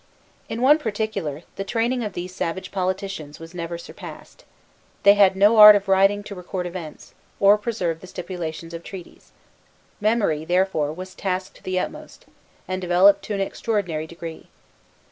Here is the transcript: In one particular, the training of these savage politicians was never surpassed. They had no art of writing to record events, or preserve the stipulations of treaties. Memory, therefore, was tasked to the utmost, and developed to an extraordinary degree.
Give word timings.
In 0.49 0.63
one 0.63 0.79
particular, 0.79 1.43
the 1.57 1.63
training 1.63 2.03
of 2.03 2.13
these 2.13 2.33
savage 2.33 2.71
politicians 2.71 3.39
was 3.39 3.53
never 3.53 3.77
surpassed. 3.77 4.45
They 5.03 5.13
had 5.13 5.35
no 5.35 5.57
art 5.57 5.75
of 5.75 5.87
writing 5.87 6.23
to 6.23 6.33
record 6.33 6.65
events, 6.65 7.13
or 7.39 7.55
preserve 7.55 7.99
the 8.01 8.07
stipulations 8.07 8.73
of 8.73 8.83
treaties. 8.83 9.31
Memory, 9.99 10.43
therefore, 10.43 10.91
was 10.91 11.13
tasked 11.13 11.57
to 11.57 11.63
the 11.63 11.79
utmost, 11.79 12.25
and 12.67 12.81
developed 12.81 13.21
to 13.25 13.35
an 13.35 13.41
extraordinary 13.41 14.07
degree. 14.07 14.47